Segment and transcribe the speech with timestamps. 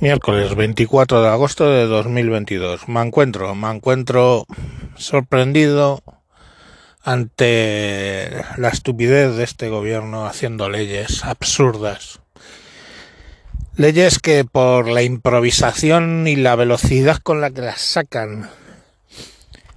[0.00, 2.88] Miércoles 24 de agosto de 2022.
[2.88, 4.46] Me encuentro, me encuentro
[4.96, 6.02] sorprendido
[7.02, 12.20] ante la estupidez de este gobierno haciendo leyes absurdas.
[13.76, 18.48] Leyes que por la improvisación y la velocidad con la que las sacan,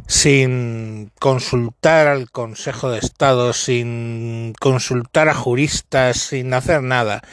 [0.07, 7.23] sin consultar al Consejo de Estado, sin consultar a juristas, sin hacer nada,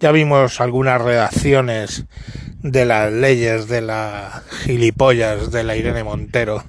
[0.00, 2.04] ya vimos algunas redacciones
[2.62, 6.64] de las leyes de la gilipollas de la Irene Montero,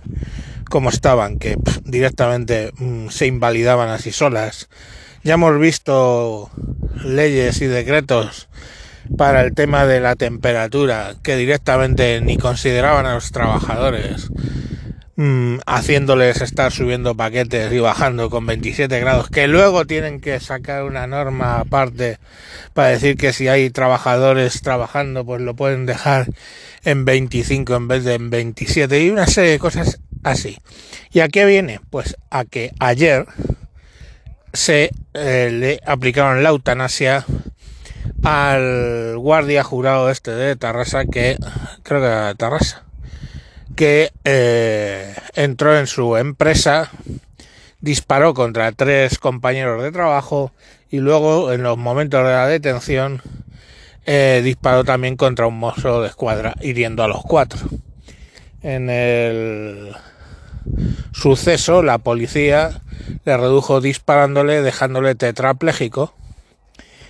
[0.70, 4.70] como estaban, que directamente mm, se invalidaban así solas.
[5.24, 6.50] Ya hemos visto
[7.04, 8.50] leyes y decretos
[9.18, 14.30] para el tema de la temperatura que directamente ni consideraban a los trabajadores
[15.18, 20.84] Mm, haciéndoles estar subiendo paquetes y bajando con 27 grados, que luego tienen que sacar
[20.84, 22.20] una norma aparte
[22.74, 26.28] para decir que si hay trabajadores trabajando, pues lo pueden dejar
[26.84, 30.58] en 25 en vez de en 27 y una serie de cosas así.
[31.12, 31.80] ¿Y a qué viene?
[31.90, 33.26] Pues a que ayer
[34.52, 37.26] se eh, le aplicaron la eutanasia
[38.24, 41.38] al guardia jurado este de Tarrasa que
[41.84, 42.85] creo que era Tarrasa
[43.76, 46.92] que eh, entró en su empresa,
[47.82, 50.52] disparó contra tres compañeros de trabajo
[50.90, 53.22] y luego en los momentos de la detención
[54.06, 57.60] eh, disparó también contra un mozo de escuadra, hiriendo a los cuatro.
[58.62, 59.96] En el
[61.12, 62.82] suceso, la policía
[63.26, 66.14] le redujo disparándole, dejándole tetrapléjico.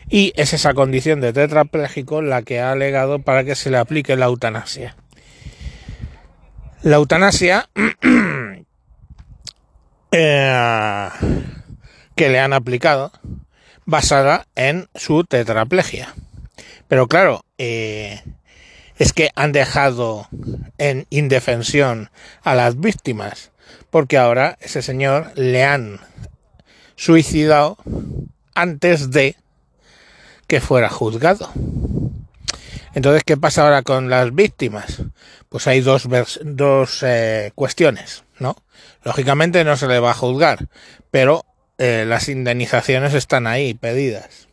[0.10, 4.16] Y es esa condición de tetrapléjico la que ha alegado para que se le aplique
[4.16, 4.96] la eutanasia.
[6.86, 7.68] La eutanasia
[10.12, 11.10] eh,
[12.16, 13.12] que le han aplicado
[13.86, 16.14] basada en su tetraplegia.
[16.88, 18.22] Pero claro, eh,
[19.00, 20.28] es que han dejado
[20.78, 22.12] en indefensión
[22.44, 23.52] a las víctimas,
[23.90, 26.00] porque ahora ese señor le han
[26.96, 27.80] suicidado
[28.54, 29.36] antes de
[30.46, 31.50] que fuera juzgado.
[32.96, 35.04] Entonces, ¿qué pasa ahora con las víctimas?
[35.50, 36.08] Pues hay dos,
[36.44, 38.56] dos eh, cuestiones, ¿no?
[39.04, 40.70] Lógicamente no se le va a juzgar,
[41.12, 41.46] pero
[41.78, 44.48] eh, las indemnizaciones están ahí pedidas.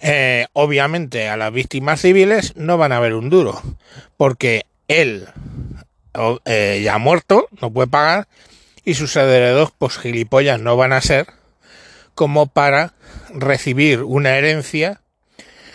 [0.00, 3.62] Eh, obviamente a las víctimas civiles no van a ver un duro,
[4.18, 5.28] porque él
[6.14, 8.28] ya muerto, no puede pagar,
[8.84, 11.26] y sus herederos, pues gilipollas no van a ser
[12.14, 12.92] como para
[13.32, 15.00] recibir una herencia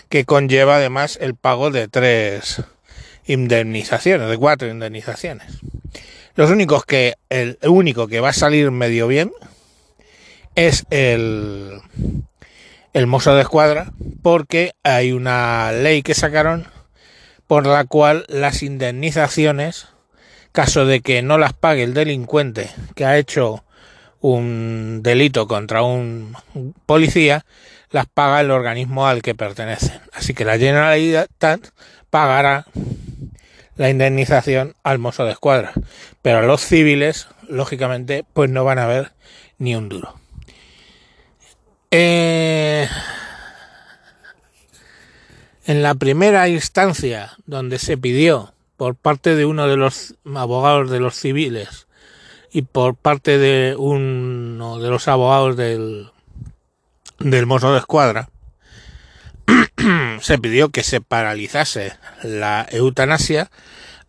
[0.10, 2.64] que conlleva además el pago de tres
[3.26, 5.60] indemnizaciones, de cuatro indemnizaciones.
[6.36, 9.32] Los únicos que, el único que va a salir medio bien
[10.56, 11.82] es el,
[12.94, 13.92] el mozo de escuadra,
[14.22, 16.68] porque hay una ley que sacaron
[17.48, 19.88] por la cual las indemnizaciones,
[20.52, 23.64] caso de que no las pague el delincuente que ha hecho
[24.20, 26.36] un delito contra un
[26.86, 27.46] policía,
[27.92, 30.00] las paga el organismo al que pertenecen.
[30.14, 31.70] Así que la Generalitat
[32.10, 32.66] pagará
[33.76, 35.74] la indemnización al mozo de escuadra.
[36.22, 39.14] Pero los civiles, lógicamente, pues no van a ver
[39.58, 40.16] ni un duro.
[41.92, 42.88] Eh,
[45.66, 51.00] en la primera instancia donde se pidió por parte de uno de los abogados de
[51.00, 51.88] los civiles
[52.52, 56.12] y por parte de uno de los abogados del
[57.20, 58.30] del mozo de escuadra,
[60.22, 63.50] se pidió que se paralizase la eutanasia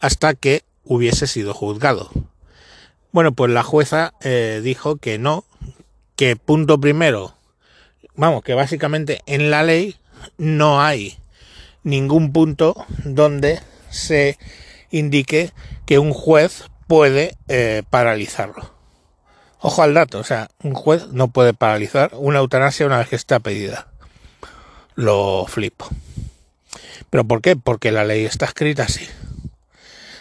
[0.00, 2.10] hasta que hubiese sido juzgado.
[3.12, 5.44] Bueno, pues la jueza eh, dijo que no,
[6.16, 7.34] que punto primero,
[8.14, 9.96] vamos, que básicamente en la ley
[10.36, 11.18] no hay
[11.82, 14.38] ningún punto donde se
[14.90, 15.52] indique
[15.86, 18.77] que un juez puede eh, paralizarlo.
[19.60, 23.16] Ojo al dato, o sea, un juez no puede paralizar una eutanasia una vez que
[23.16, 23.88] está pedida.
[24.94, 25.88] Lo flipo.
[27.10, 27.56] ¿Pero por qué?
[27.56, 29.06] Porque la ley está escrita así.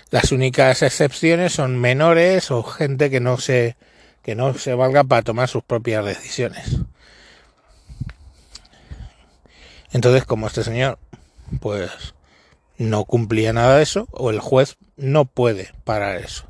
[0.09, 3.75] Las únicas excepciones son menores o gente que no se
[4.23, 6.77] que no se valga para tomar sus propias decisiones.
[9.93, 10.97] Entonces, como este señor
[11.61, 11.91] pues
[12.77, 16.45] no cumplía nada de eso o el juez no puede parar eso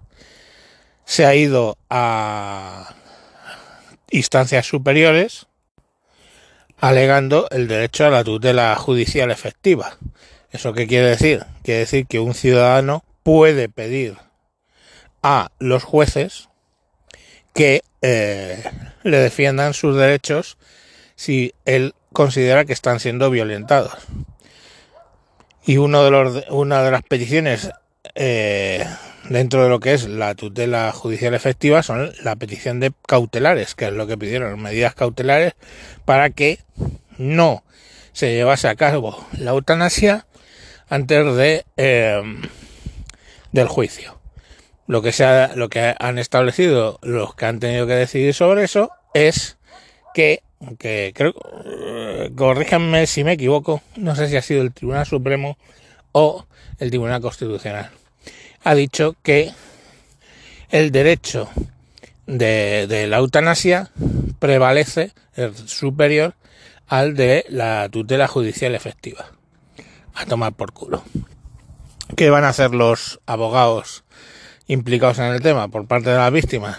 [1.08, 2.94] se ha ido a
[4.12, 5.48] instancias superiores
[6.80, 9.98] alegando el derecho a la tutela judicial efectiva.
[10.52, 11.46] ¿Eso qué quiere decir?
[11.64, 14.18] Quiere decir que un ciudadano puede pedir
[15.24, 16.50] a los jueces
[17.54, 18.62] que eh,
[19.04, 20.58] le defiendan sus derechos
[21.16, 23.94] si él considera que están siendo violentados.
[25.66, 27.72] Y uno de los, una de las peticiones
[28.14, 28.86] eh,
[29.30, 33.86] dentro de lo que es la tutela judicial efectiva son la petición de cautelares, que
[33.86, 35.54] es lo que pidieron, medidas cautelares
[36.06, 36.60] para que
[37.18, 37.64] no
[38.14, 40.26] se llevase a cabo la eutanasia
[40.90, 42.22] antes de eh,
[43.52, 44.20] del juicio.
[44.88, 48.92] Lo que, se lo que han establecido los que han tenido que decidir sobre eso
[49.14, 49.58] es
[50.14, 50.44] que,
[50.80, 51.34] que creo,
[51.66, 55.58] eh, corríjanme si me equivoco, no sé si ha sido el Tribunal Supremo
[56.14, 56.46] o
[56.80, 57.92] el Tribunal Constitucional,
[58.64, 59.54] ha dicho que
[60.70, 61.50] el derecho
[62.26, 63.90] de, la eutanasia
[64.40, 66.36] prevalece, es superior
[66.88, 69.26] al de la tutela judicial efectiva.
[70.14, 71.04] A tomar por culo.
[72.16, 74.04] ¿Qué van a hacer los abogados
[74.68, 76.78] implicados en el tema por parte de las víctimas?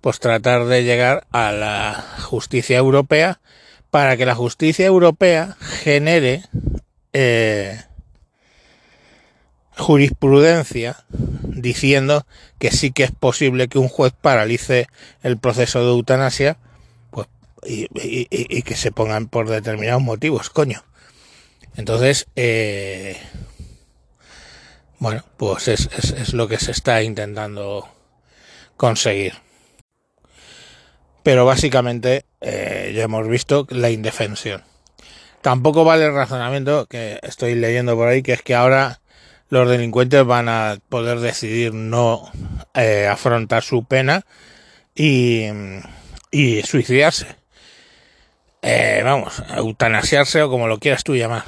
[0.00, 3.40] Pues tratar de llegar a la justicia europea
[3.90, 6.44] para que la justicia europea genere
[7.12, 7.80] eh,
[9.80, 12.26] jurisprudencia diciendo
[12.58, 14.86] que sí que es posible que un juez paralice
[15.22, 16.58] el proceso de eutanasia
[17.10, 17.26] pues,
[17.64, 20.84] y, que se pongan por determinados motivos, coño.
[21.76, 23.16] Entonces, eh,
[24.98, 27.88] bueno, pues es, es, es, lo que se está intentando
[28.76, 29.34] conseguir.
[31.22, 34.62] Pero básicamente eh, ya hemos visto la indefensión.
[35.42, 38.99] Tampoco vale el razonamiento que estoy leyendo por ahí, que es que ahora
[39.50, 42.30] los delincuentes van a poder decidir no
[42.74, 44.24] eh, afrontar su pena
[44.94, 45.48] y,
[46.64, 47.26] suicidarse.
[48.62, 51.44] Eh, vamos, eutanasiarse o como lo quieras tú llamar.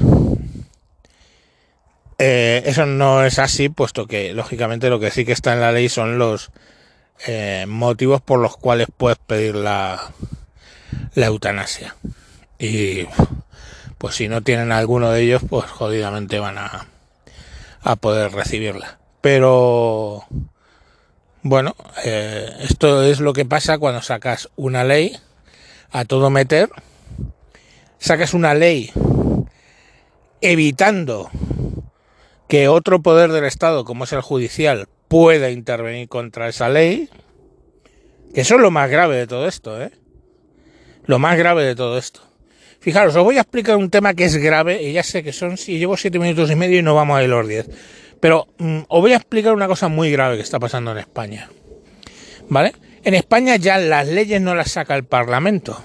[2.18, 5.72] Eh, eso no es así, puesto que lógicamente lo que sí que está en la
[5.72, 6.50] ley son los
[7.26, 10.12] eh, motivos por los cuales puedes pedir la,
[11.14, 11.94] la eutanasia.
[12.58, 13.06] Y
[13.98, 16.86] pues si no tienen alguno de ellos, pues jodidamente van a,
[17.82, 18.98] a poder recibirla.
[19.20, 20.24] Pero
[21.42, 21.74] bueno,
[22.04, 25.16] eh, esto es lo que pasa cuando sacas una ley
[25.90, 26.70] a todo meter,
[27.98, 28.90] sacas una ley
[30.40, 31.30] evitando
[32.48, 37.08] que otro poder del Estado, como es el judicial, pueda intervenir contra esa ley,
[38.34, 39.92] que eso es lo más grave de todo esto, ¿eh?
[41.04, 42.20] Lo más grave de todo esto.
[42.82, 45.56] Fijaros, os voy a explicar un tema que es grave, y ya sé que son,
[45.56, 47.70] si llevo siete minutos y medio y no vamos a ir los diez.
[48.20, 51.48] Pero mm, os voy a explicar una cosa muy grave que está pasando en España.
[52.48, 52.74] ¿Vale?
[53.04, 55.80] En España ya las leyes no las saca el Parlamento,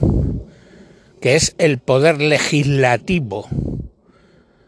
[1.22, 3.48] que es el poder legislativo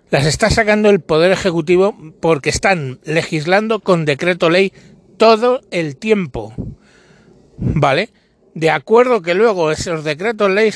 [0.09, 4.73] las está sacando el Poder Ejecutivo porque están legislando con decreto ley
[5.17, 6.53] todo el tiempo.
[7.57, 8.09] ¿Vale?
[8.59, 10.73] De acuerdo que luego esos decretos ley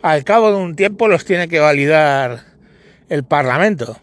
[0.00, 2.44] al cabo de un tiempo los tiene que validar
[3.10, 4.00] el Parlamento.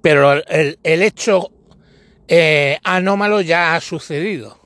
[0.00, 1.50] Pero el, el hecho
[2.28, 4.60] eh, anómalo ya ha sucedido.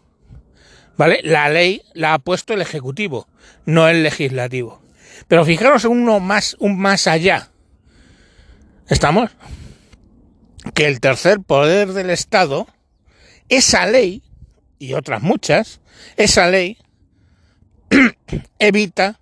[0.99, 1.21] ¿Vale?
[1.23, 3.29] La ley la ha puesto el Ejecutivo,
[3.65, 4.83] no el Legislativo.
[5.27, 7.49] Pero fijaros en uno más, un más allá
[8.91, 9.31] ¿Estamos?
[10.75, 12.67] Que el tercer poder del Estado,
[13.49, 14.23] esa ley,
[14.79, 15.81] y otras muchas,
[16.19, 16.77] esa ley
[18.59, 19.19] evita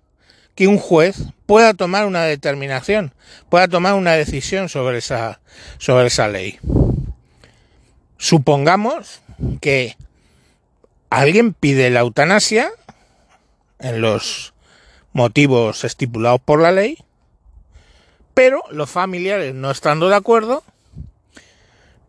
[0.55, 3.13] que un juez pueda tomar una determinación,
[3.49, 5.41] pueda tomar una decisión sobre esa,
[5.77, 6.59] sobre esa ley.
[8.17, 9.21] Supongamos
[9.61, 9.97] que
[11.09, 12.71] alguien pide la eutanasia
[13.79, 14.53] en los
[15.11, 16.97] motivos estipulados por la ley
[18.35, 20.63] pero los familiares, no estando de acuerdo,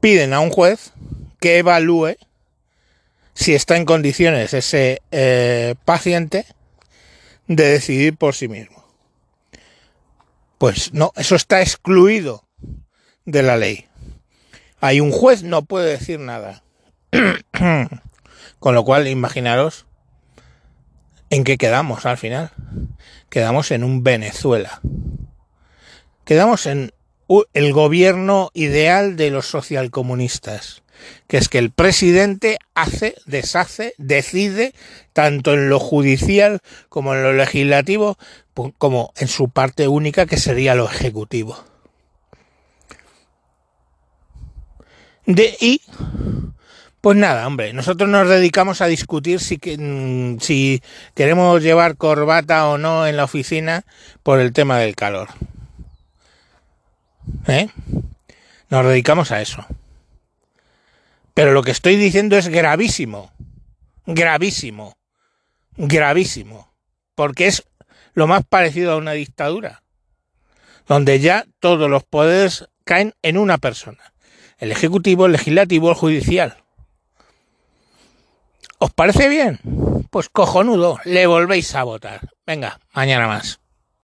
[0.01, 0.93] piden a un juez
[1.41, 2.17] que evalúe
[3.37, 6.45] si está en condiciones ese eh, paciente
[7.47, 8.85] de decidir por sí mismo.
[10.59, 12.43] Pues no, eso está excluido
[13.25, 13.87] de la ley.
[14.81, 16.65] Hay un juez, no puede decir nada.
[18.59, 19.87] Con lo cual, imaginaros
[21.31, 22.51] en qué quedamos al final.
[23.31, 24.81] Quedamos en un Venezuela
[26.27, 26.93] quedamos en
[27.55, 30.83] el gobierno ideal de los socialcomunistas,
[31.29, 34.73] que es que el presidente hace, deshace, decide,
[35.13, 38.19] tanto en lo judicial como en lo legislativo,
[38.79, 41.59] como en su parte única que sería lo ejecutivo.
[45.27, 45.83] De, y,
[47.01, 50.83] pues nada, hombre, nosotros nos dedicamos a discutir si, mm, si
[51.15, 53.85] queremos llevar corbata o no en la oficina
[54.23, 55.29] por el tema del calor.
[57.49, 57.69] ¿Eh?
[58.71, 59.65] Nos dedicamos a eso.
[61.37, 63.31] Pero lo que estoy diciendo es gravísimo.
[64.07, 64.97] Gravísimo.
[65.77, 66.73] Gravísimo.
[67.15, 67.63] Porque es
[68.15, 69.83] lo más parecido a una dictadura.
[70.89, 74.15] Donde ya todos los poderes caen en una persona.
[74.57, 76.57] El Ejecutivo, el Legislativo, el Judicial.
[78.79, 79.61] ¿Os parece bien?
[80.09, 82.31] Pues cojonudo, le volvéis a votar.
[82.47, 83.61] Venga, mañana más.